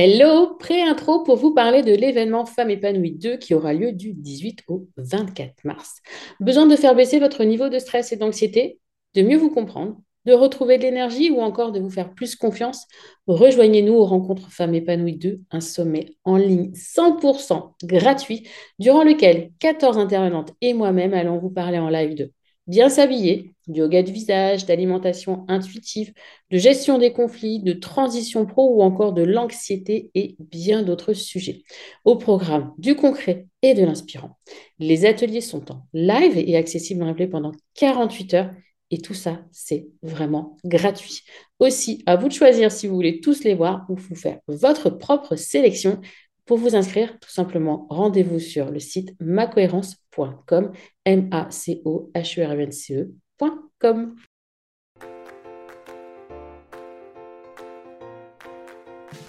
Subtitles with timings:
[0.00, 4.62] Hello, pré-intro pour vous parler de l'événement Femmes épanouies 2 qui aura lieu du 18
[4.68, 5.96] au 24 mars.
[6.38, 8.78] Besoin de faire baisser votre niveau de stress et d'anxiété,
[9.16, 12.86] de mieux vous comprendre, de retrouver de l'énergie ou encore de vous faire plus confiance
[13.26, 18.46] Rejoignez-nous aux rencontres Femmes épanouies 2, un sommet en ligne 100% gratuit
[18.78, 22.32] durant lequel 14 intervenantes et moi-même allons vous parler en live de
[22.68, 26.12] bien s'habiller, du yoga de visage, d'alimentation intuitive,
[26.50, 31.62] de gestion des conflits, de transition pro ou encore de l'anxiété et bien d'autres sujets.
[32.04, 34.38] Au programme du concret et de l'inspirant.
[34.78, 38.50] Les ateliers sont en live et accessibles en replay pendant 48 heures.
[38.90, 41.22] Et tout ça, c'est vraiment gratuit.
[41.58, 44.88] Aussi, à vous de choisir si vous voulez tous les voir ou vous faire votre
[44.88, 46.00] propre sélection.
[46.48, 50.72] Pour vous inscrire, tout simplement, rendez-vous sur le site macohérence.com,
[51.04, 53.06] m a c o h e r e n c
[53.38, 54.16] ecom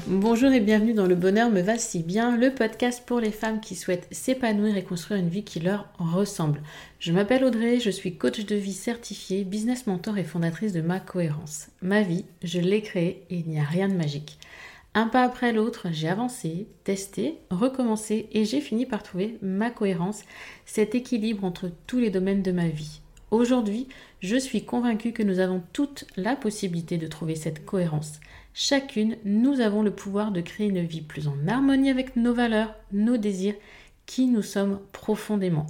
[0.08, 3.60] Bonjour et bienvenue dans Le Bonheur me va si bien, le podcast pour les femmes
[3.60, 6.62] qui souhaitent s'épanouir et construire une vie qui leur ressemble.
[7.00, 11.02] Je m'appelle Audrey, je suis coach de vie certifiée, business mentor et fondatrice de Ma
[11.02, 11.68] Cohérence.
[11.82, 14.40] Ma vie, je l'ai créée et il n'y a rien de magique.
[14.96, 20.24] Un pas après l'autre, j'ai avancé, testé, recommencé et j'ai fini par trouver ma cohérence,
[20.66, 23.02] cet équilibre entre tous les domaines de ma vie.
[23.30, 23.88] Aujourd'hui,
[24.22, 28.20] je suis convaincue que nous avons toute la possibilité de trouver cette cohérence.
[28.56, 32.74] Chacune, nous avons le pouvoir de créer une vie plus en harmonie avec nos valeurs,
[32.92, 33.56] nos désirs,
[34.08, 35.68] qui nous sommes profondément.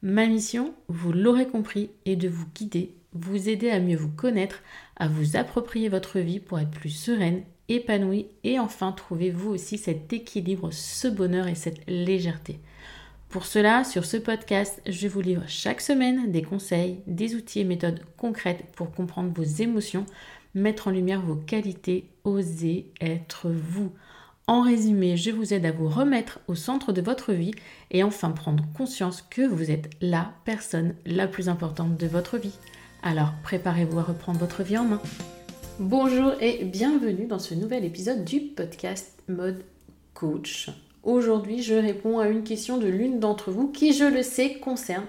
[0.00, 4.62] Ma mission, vous l'aurez compris, est de vous guider, vous aider à mieux vous connaître,
[4.96, 9.78] à vous approprier votre vie pour être plus sereine épanoui et enfin trouvez vous aussi
[9.78, 12.58] cet équilibre, ce bonheur et cette légèreté.
[13.28, 17.64] Pour cela, sur ce podcast, je vous livre chaque semaine des conseils, des outils et
[17.64, 20.04] méthodes concrètes pour comprendre vos émotions,
[20.54, 23.90] mettre en lumière vos qualités, oser être vous.
[24.46, 27.54] En résumé, je vous aide à vous remettre au centre de votre vie
[27.90, 32.58] et enfin prendre conscience que vous êtes la personne la plus importante de votre vie.
[33.04, 35.02] Alors préparez-vous à reprendre votre vie en main.
[35.80, 39.64] Bonjour et bienvenue dans ce nouvel épisode du podcast Mode
[40.14, 40.70] Coach.
[41.02, 45.06] Aujourd'hui, je réponds à une question de l'une d'entre vous qui, je le sais, concerne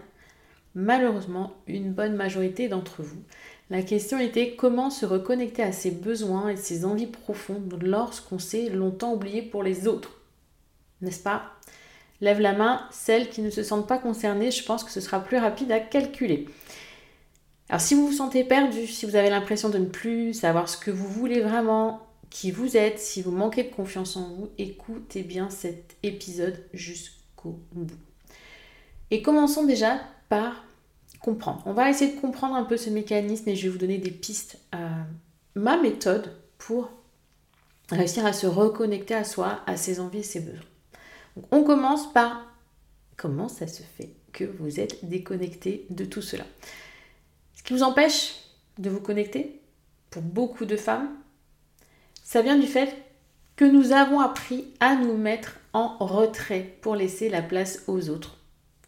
[0.74, 3.22] malheureusement une bonne majorité d'entre vous.
[3.70, 8.70] La question était comment se reconnecter à ses besoins et ses envies profondes lorsqu'on s'est
[8.70, 10.20] longtemps oublié pour les autres.
[11.02, 11.44] N'est-ce pas?
[12.22, 15.20] Lève la main, celles qui ne se sentent pas concernées, je pense que ce sera
[15.20, 16.48] plus rapide à calculer.
[17.74, 20.78] Alors si vous vous sentez perdu, si vous avez l'impression de ne plus savoir ce
[20.78, 25.24] que vous voulez vraiment, qui vous êtes, si vous manquez de confiance en vous, écoutez
[25.24, 27.98] bien cet épisode jusqu'au bout.
[29.10, 30.64] Et commençons déjà par
[31.20, 31.64] comprendre.
[31.66, 34.12] On va essayer de comprendre un peu ce mécanisme et je vais vous donner des
[34.12, 34.60] pistes.
[34.76, 35.02] Euh,
[35.56, 36.92] ma méthode pour
[37.90, 40.62] réussir à se reconnecter à soi, à ses envies et ses besoins.
[41.50, 42.46] on commence par
[43.18, 46.46] comment ça se fait que vous êtes déconnecté de tout cela.
[47.64, 48.36] Ce qui vous empêche
[48.78, 49.62] de vous connecter,
[50.10, 51.10] pour beaucoup de femmes,
[52.22, 52.94] ça vient du fait
[53.56, 58.38] que nous avons appris à nous mettre en retrait pour laisser la place aux autres,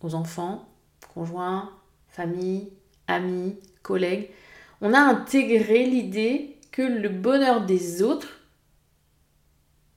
[0.02, 0.68] aux enfants,
[1.14, 1.72] conjoints,
[2.10, 2.68] famille,
[3.08, 4.30] amis, collègues.
[4.82, 8.42] On a intégré l'idée que le bonheur des autres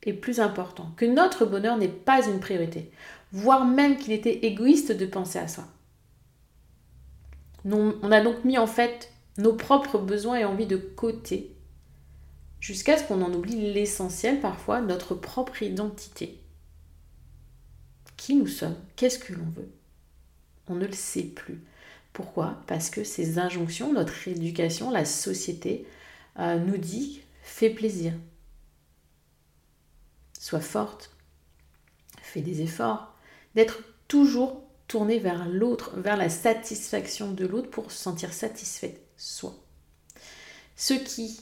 [0.04, 2.92] est plus important, que notre bonheur n'est pas une priorité,
[3.32, 5.64] voire même qu'il était égoïste de penser à soi
[7.76, 11.54] on a donc mis en fait nos propres besoins et envies de côté
[12.60, 16.40] jusqu'à ce qu'on en oublie l'essentiel parfois, notre propre identité.
[18.16, 19.70] Qui nous sommes Qu'est-ce que l'on veut?
[20.66, 21.62] On ne le sait plus.
[22.12, 22.60] Pourquoi?
[22.66, 25.86] Parce que ces injonctions, notre éducation, la société
[26.38, 28.12] euh, nous dit fais plaisir,
[30.38, 31.10] sois forte,
[32.20, 33.14] fais des efforts,
[33.54, 39.54] d'être toujours tourner vers l'autre, vers la satisfaction de l'autre pour se sentir satisfait soi.
[40.76, 41.40] Ce qui,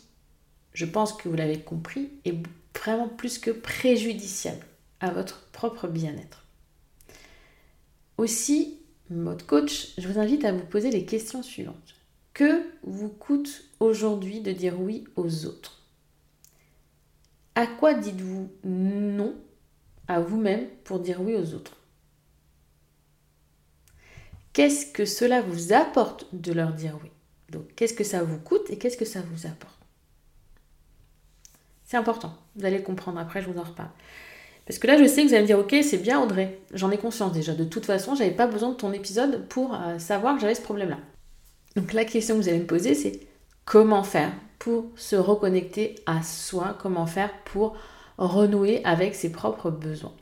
[0.73, 2.37] je pense que vous l'avez compris, est
[2.77, 4.67] vraiment plus que préjudiciable
[5.01, 6.47] à votre propre bien-être.
[8.19, 8.81] Aussi,
[9.11, 11.95] mode coach, je vous invite à vous poser les questions suivantes.
[12.33, 15.83] Que vous coûte aujourd'hui de dire oui aux autres?
[17.55, 19.35] À quoi dites-vous non
[20.09, 21.77] à vous-même pour dire oui aux autres?
[24.57, 27.11] Qu'est-ce que cela vous apporte de leur dire oui?
[27.51, 29.79] Donc, qu'est-ce que ça vous coûte et qu'est-ce que ça vous apporte?
[31.85, 32.35] C'est important.
[32.57, 33.91] Vous allez le comprendre après, je vous en reparle.
[34.65, 36.91] Parce que là, je sais que vous allez me dire, ok, c'est bien Audrey, j'en
[36.91, 37.53] ai conscience déjà.
[37.53, 40.63] De toute façon, j'avais pas besoin de ton épisode pour euh, savoir que j'avais ce
[40.63, 41.01] problème-là.
[41.77, 43.21] Donc la question que vous allez me poser, c'est
[43.67, 46.79] comment faire pour se reconnecter à soi?
[46.81, 47.77] Comment faire pour
[48.17, 50.15] renouer avec ses propres besoins?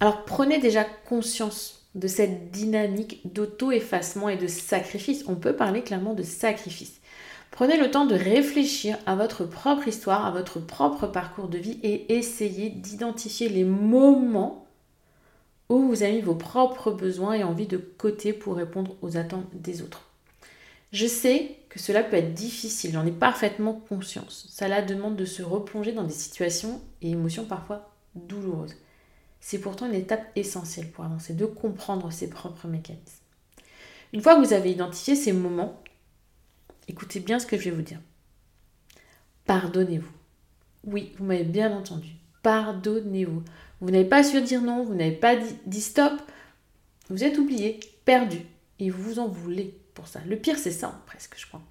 [0.00, 5.24] Alors prenez déjà conscience de cette dynamique d'auto-effacement et de sacrifice.
[5.26, 7.00] On peut parler clairement de sacrifice.
[7.50, 11.80] Prenez le temps de réfléchir à votre propre histoire, à votre propre parcours de vie
[11.82, 14.66] et essayez d'identifier les moments
[15.68, 19.48] où vous avez mis vos propres besoins et envies de côté pour répondre aux attentes
[19.52, 20.04] des autres.
[20.92, 24.46] Je sais que cela peut être difficile, j'en ai parfaitement conscience.
[24.50, 28.76] Cela demande de se replonger dans des situations et émotions parfois douloureuses.
[29.40, 33.22] C'est pourtant une étape essentielle pour avancer, de comprendre ses propres mécanismes.
[34.12, 35.82] Une fois que vous avez identifié ces moments,
[36.88, 38.00] écoutez bien ce que je vais vous dire.
[39.46, 40.12] Pardonnez-vous.
[40.84, 42.10] Oui, vous m'avez bien entendu.
[42.42, 43.42] Pardonnez-vous.
[43.80, 45.36] Vous n'avez pas su dire non, vous n'avez pas
[45.66, 46.20] dit, stop.
[47.08, 48.40] Vous êtes oublié, perdu.
[48.78, 50.20] Et vous vous en voulez pour ça.
[50.26, 51.62] Le pire, c'est ça, presque, je crois.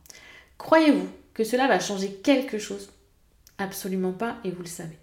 [0.57, 2.91] Croyez-vous que cela va changer quelque chose?
[3.57, 4.97] Absolument pas, et vous le savez.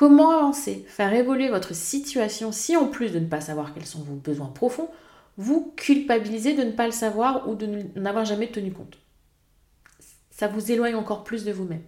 [0.00, 4.02] Comment avancer, faire évoluer votre situation si en plus de ne pas savoir quels sont
[4.02, 4.88] vos besoins profonds,
[5.36, 7.66] vous culpabilisez de ne pas le savoir ou de
[7.96, 8.96] n'avoir jamais tenu compte?
[10.30, 11.82] Ça vous éloigne encore plus de vous-même.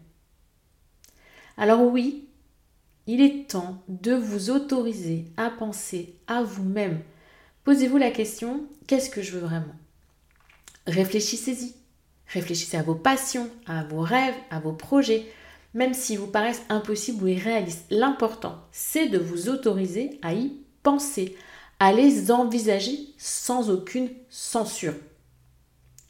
[1.56, 2.28] Alors oui,
[3.06, 7.00] il est temps de vous autoriser à penser à vous-même.
[7.64, 9.74] Posez-vous la question, qu'est-ce que je veux vraiment?
[10.86, 11.72] Réfléchissez-y.
[12.26, 15.32] Réfléchissez à vos passions, à vos rêves, à vos projets,
[15.74, 17.86] même s'ils vous paraissent impossibles ou irréalistes.
[17.90, 20.52] L'important, c'est de vous autoriser à y
[20.82, 21.36] penser,
[21.80, 24.94] à les envisager sans aucune censure.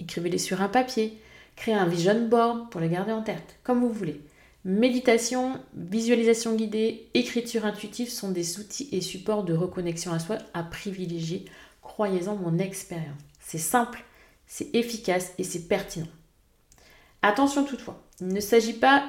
[0.00, 1.18] Écrivez-les sur un papier,
[1.56, 4.20] créez un vision board pour les garder en tête, comme vous voulez.
[4.64, 10.62] Méditation, visualisation guidée, écriture intuitive sont des outils et supports de reconnexion à soi à
[10.62, 11.46] privilégier.
[11.82, 13.18] Croyez-en mon expérience.
[13.40, 14.04] C'est simple,
[14.46, 16.06] c'est efficace et c'est pertinent.
[17.22, 19.04] Attention toutefois, il ne s'agit pas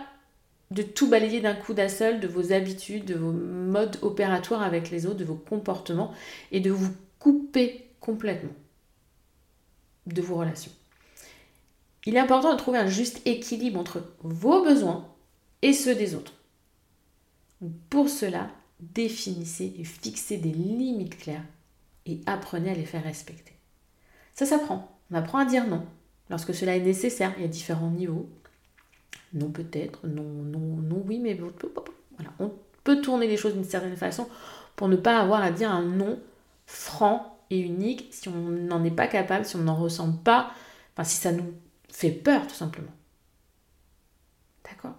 [0.71, 4.89] de tout balayer d'un coup d'un seul, de vos habitudes, de vos modes opératoires avec
[4.89, 6.13] les autres, de vos comportements
[6.51, 8.53] et de vous couper complètement
[10.07, 10.71] de vos relations.
[12.05, 15.07] Il est important de trouver un juste équilibre entre vos besoins
[15.61, 16.33] et ceux des autres.
[17.89, 18.49] Pour cela,
[18.79, 21.45] définissez et fixez des limites claires
[22.05, 23.53] et apprenez à les faire respecter.
[24.33, 24.97] Ça s'apprend.
[25.11, 25.85] On apprend à dire non
[26.29, 27.33] lorsque cela est nécessaire.
[27.37, 28.27] Il y a différents niveaux.
[29.33, 31.37] Non peut-être, non, non, non, oui, mais
[32.39, 32.51] on
[32.83, 34.27] peut tourner les choses d'une certaine façon
[34.75, 36.19] pour ne pas avoir à dire un non
[36.65, 40.51] franc et unique si on n'en est pas capable, si on n'en ressent pas,
[40.93, 41.53] enfin si ça nous
[41.89, 42.91] fait peur tout simplement.
[44.63, 44.95] D'accord?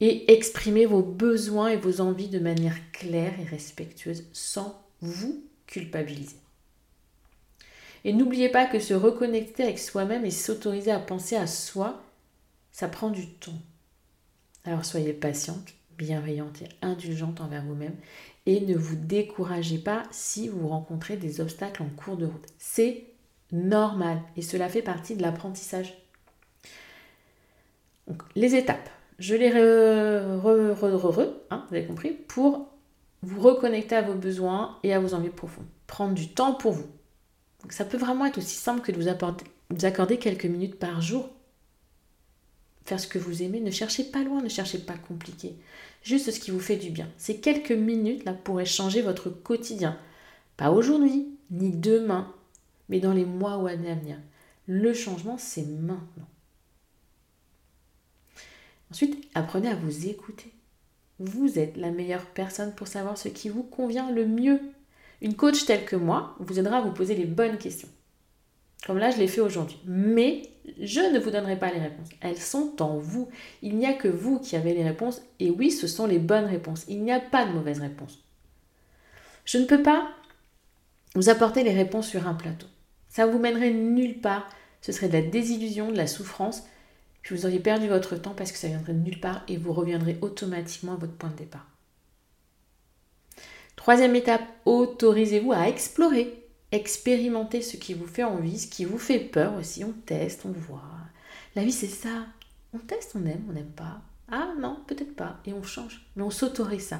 [0.00, 6.36] Et exprimez vos besoins et vos envies de manière claire et respectueuse sans vous culpabiliser.
[8.04, 12.02] Et n'oubliez pas que se reconnecter avec soi-même et s'autoriser à penser à soi,
[12.74, 13.62] ça prend du temps.
[14.64, 17.94] Alors soyez patiente, bienveillante et indulgente envers vous-même
[18.46, 22.46] et ne vous découragez pas si vous rencontrez des obstacles en cours de route.
[22.58, 23.04] C'est
[23.52, 25.96] normal et cela fait partie de l'apprentissage.
[28.34, 31.20] les étapes je les re, re,
[31.50, 32.68] hein, vous avez compris, pour
[33.22, 35.66] vous reconnecter à vos besoins et à vos envies profondes.
[35.86, 36.88] Prendre du temps pour vous.
[37.62, 39.08] Donc ça peut vraiment être aussi simple que de vous,
[39.70, 41.30] vous accorder quelques minutes par jour.
[42.84, 45.56] Faire ce que vous aimez, ne cherchez pas loin, ne cherchez pas compliqué.
[46.02, 47.08] Juste ce qui vous fait du bien.
[47.16, 49.98] Ces quelques minutes là pourraient changer votre quotidien.
[50.56, 52.32] Pas aujourd'hui, ni demain,
[52.88, 54.18] mais dans les mois ou années à venir.
[54.66, 56.28] Le changement, c'est maintenant.
[58.90, 60.52] Ensuite, apprenez à vous écouter.
[61.18, 64.60] Vous êtes la meilleure personne pour savoir ce qui vous convient le mieux.
[65.22, 67.88] Une coach telle que moi vous aidera à vous poser les bonnes questions.
[68.86, 69.78] Comme là, je l'ai fait aujourd'hui.
[69.86, 70.42] Mais
[70.80, 72.08] je ne vous donnerai pas les réponses.
[72.20, 73.28] Elles sont en vous.
[73.62, 75.22] Il n'y a que vous qui avez les réponses.
[75.40, 76.84] Et oui, ce sont les bonnes réponses.
[76.88, 78.24] Il n'y a pas de mauvaises réponses.
[79.44, 80.08] Je ne peux pas
[81.14, 82.66] vous apporter les réponses sur un plateau.
[83.08, 84.48] Ça vous mènerait nulle part.
[84.80, 86.64] Ce serait de la désillusion, de la souffrance
[87.32, 90.18] vous auriez perdu votre temps parce que ça viendrait de nulle part et vous reviendrez
[90.20, 91.66] automatiquement à votre point de départ.
[93.76, 99.18] Troisième étape, autorisez-vous à explorer, expérimenter ce qui vous fait envie, ce qui vous fait
[99.18, 99.84] peur aussi.
[99.84, 100.82] On teste, on voit.
[101.54, 102.26] La vie, c'est ça.
[102.72, 104.02] On teste, on aime, on n'aime pas.
[104.30, 105.38] Ah non, peut-être pas.
[105.46, 106.06] Et on change.
[106.16, 106.98] Mais on s'autorise ça.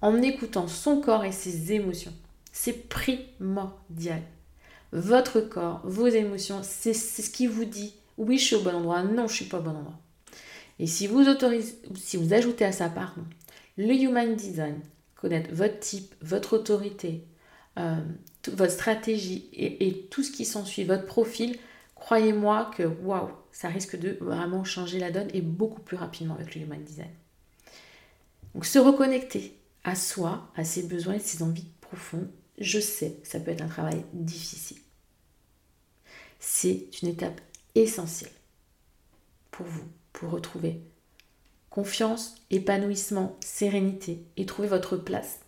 [0.00, 2.14] En écoutant son corps et ses émotions.
[2.52, 4.22] C'est primordial.
[4.92, 9.02] Votre corps, vos émotions, c'est ce qui vous dit oui, je suis au bon endroit,
[9.02, 9.98] non, je suis pas au bon endroit.
[10.78, 13.24] Et si vous autorisez, si vous ajoutez à ça, pardon,
[13.76, 14.80] le human design,
[15.14, 17.24] connaître votre type, votre autorité,
[17.78, 18.00] euh,
[18.48, 21.58] votre stratégie et, tout ce qui s'ensuit, votre profil,
[21.94, 26.54] croyez-moi que waouh, ça risque de vraiment changer la donne et beaucoup plus rapidement avec
[26.54, 27.10] le human design.
[28.54, 33.38] Donc se reconnecter à soi, à ses besoins et ses envies profondes, je sais, ça
[33.38, 34.78] peut être un travail difficile.
[36.40, 37.40] C'est une étape
[37.74, 38.30] essentielle
[39.50, 40.80] pour vous, pour retrouver
[41.76, 45.40] confiance, épanouissement, sérénité et trouver votre place.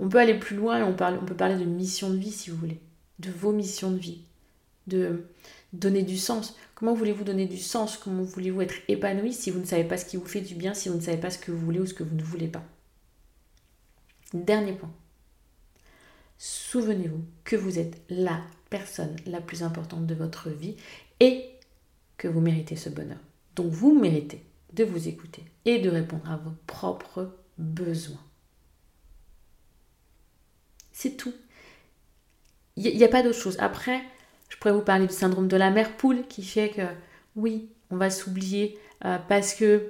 [0.00, 2.56] On peut aller plus loin et on, peut parler de mission de vie si vous
[2.56, 2.80] voulez,
[3.18, 4.22] de vos missions de vie,
[4.86, 5.26] de
[5.74, 6.56] donner du sens.
[6.74, 7.98] Comment voulez-vous donner du sens?
[7.98, 10.72] Comment voulez-vous être épanoui si vous ne savez pas ce qui vous fait du bien,
[10.72, 12.48] si vous ne savez pas ce que vous voulez ou ce que vous ne voulez
[12.48, 12.64] pas?
[14.32, 14.90] Dernier point.
[16.38, 18.40] Souvenez-vous que vous êtes la
[18.70, 20.76] personne la plus importante de votre vie
[21.20, 21.44] et
[22.16, 23.18] que vous méritez ce bonheur.
[23.54, 28.29] Donc vous méritez de vous écouter et de répondre à vos propres besoins.
[31.00, 31.32] C'est tout.
[32.76, 33.56] Il n'y a, pas d'autre chose.
[33.58, 34.02] Après,
[34.50, 36.82] je pourrais vous parler du syndrome de la mère poule qui fait que
[37.36, 39.88] oui, on va s'oublier euh, parce que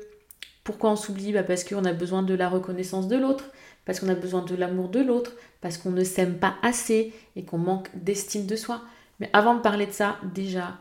[0.63, 1.33] pourquoi on s'oublie?
[1.33, 3.51] Bah Parce qu'on a besoin de la reconnaissance de l'autre,
[3.85, 7.43] parce qu'on a besoin de l'amour de l'autre, parce qu'on ne s'aime pas assez et
[7.43, 8.81] qu'on manque d'estime de soi.
[9.19, 10.79] Mais avant de parler de ça, déjà,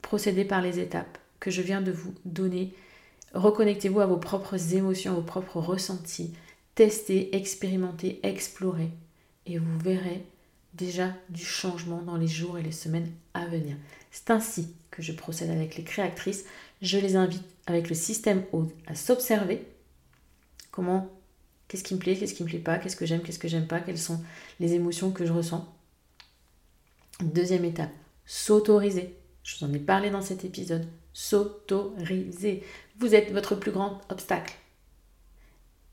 [0.00, 2.72] procédez par les étapes que je viens de vous donner.
[3.34, 6.34] Reconnectez-vous à vos propres émotions, à vos propres ressentis.
[6.76, 8.92] Testez, expérimentez, explorez.
[9.46, 10.24] Et vous verrez
[10.74, 13.76] déjà du changement dans les jours et les semaines à venir.
[14.10, 16.44] C'est ainsi que je procède avec les créatrices.
[16.80, 19.66] Je les invite avec le système Aude à s'observer.
[20.70, 21.10] Comment,
[21.68, 23.66] qu'est-ce qui me plaît, qu'est-ce qui me plaît pas, qu'est-ce que j'aime, qu'est-ce que j'aime
[23.66, 24.22] pas, quelles sont
[24.60, 25.72] les émotions que je ressens.
[27.20, 27.92] Deuxième étape,
[28.24, 29.14] s'autoriser.
[29.42, 30.86] Je vous en ai parlé dans cet épisode.
[31.12, 32.62] S'autoriser.
[32.98, 34.54] Vous êtes votre plus grand obstacle.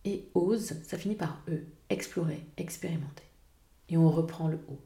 [0.06, 1.66] Et ose, ça finit par E.
[1.90, 3.29] Explorer, expérimenter
[3.90, 4.80] et on reprend le haut.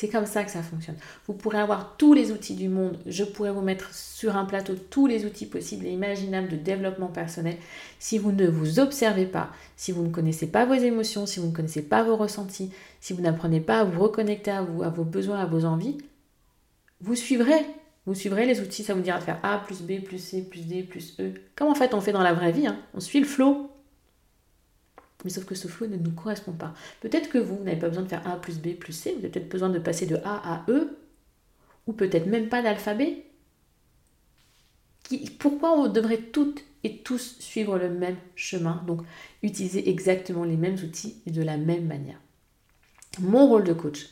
[0.00, 0.96] C'est comme ça que ça fonctionne.
[1.26, 2.98] Vous pourrez avoir tous les outils du monde.
[3.04, 7.08] Je pourrais vous mettre sur un plateau tous les outils possibles et imaginables de développement
[7.08, 7.56] personnel.
[7.98, 11.48] Si vous ne vous observez pas, si vous ne connaissez pas vos émotions, si vous
[11.48, 12.70] ne connaissez pas vos ressentis,
[13.02, 15.98] si vous n'apprenez pas à vous reconnecter à vos besoins, à vos envies,
[17.02, 17.66] vous suivrez.
[18.06, 20.66] Vous suivrez les outils, ça vous dira de faire A plus B plus C plus
[20.66, 21.34] D plus E.
[21.54, 22.78] Comme en fait on fait dans la vraie vie, hein.
[22.94, 23.70] on suit le flot.
[25.24, 26.74] Mais sauf que ce flot ne nous correspond pas.
[27.00, 29.28] Peut-être que vous, n'avez pas besoin de faire A plus B plus C, vous avez
[29.28, 30.96] peut-être besoin de passer de A à E,
[31.86, 33.24] ou peut-être même pas d'alphabet.
[35.38, 39.02] Pourquoi on devrait toutes et tous suivre le même chemin Donc,
[39.42, 42.20] utiliser exactement les mêmes outils de la même manière?
[43.18, 44.08] Mon rôle de coach,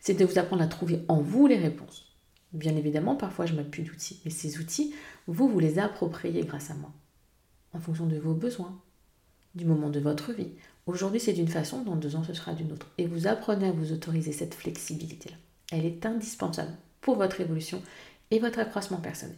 [0.00, 2.16] c'est de vous apprendre à trouver en vous les réponses.
[2.52, 4.94] Bien évidemment, parfois je m'appuie d'outils, mais ces outils,
[5.26, 6.92] vous vous les appropriez grâce à moi,
[7.72, 8.80] en fonction de vos besoins,
[9.58, 10.48] du moment de votre vie.
[10.86, 12.86] Aujourd'hui, c'est d'une façon, dans deux ans, ce sera d'une autre.
[12.96, 15.36] Et vous apprenez à vous autoriser cette flexibilité-là.
[15.70, 16.72] Elle est indispensable
[17.02, 17.82] pour votre évolution
[18.30, 19.36] et votre accroissement personnel.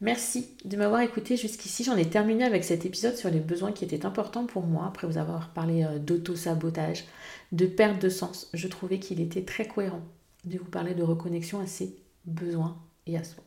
[0.00, 1.84] Merci de m'avoir écouté jusqu'ici.
[1.84, 5.06] J'en ai terminé avec cet épisode sur les besoins qui étaient importants pour moi, après
[5.06, 7.04] vous avoir parlé euh, d'auto-sabotage,
[7.52, 8.48] de perte de sens.
[8.54, 10.02] Je trouvais qu'il était très cohérent
[10.44, 12.76] de vous parler de reconnexion à ses besoins
[13.06, 13.42] et à soi.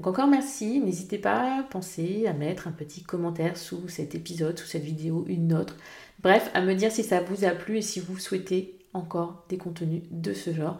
[0.00, 4.58] Donc encore merci, n'hésitez pas à penser à mettre un petit commentaire sous cet épisode,
[4.58, 5.76] sous cette vidéo, une note.
[6.22, 9.58] Bref, à me dire si ça vous a plu et si vous souhaitez encore des
[9.58, 10.78] contenus de ce genre.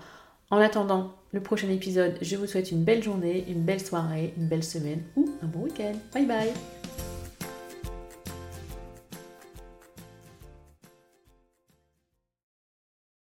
[0.49, 4.49] En attendant le prochain épisode, je vous souhaite une belle journée, une belle soirée, une
[4.49, 5.93] belle semaine ou un bon week-end.
[6.15, 6.53] Bye bye